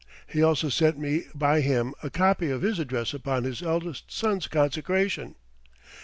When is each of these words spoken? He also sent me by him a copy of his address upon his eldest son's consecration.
He 0.25 0.41
also 0.41 0.69
sent 0.69 0.97
me 0.97 1.25
by 1.35 1.61
him 1.61 1.93
a 2.01 2.09
copy 2.09 2.49
of 2.49 2.63
his 2.63 2.79
address 2.79 3.13
upon 3.13 3.43
his 3.43 3.61
eldest 3.61 4.11
son's 4.11 4.47
consecration. 4.47 5.35